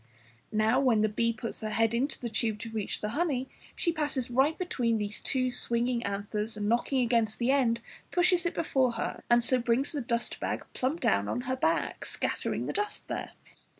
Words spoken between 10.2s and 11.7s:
bag plump down on her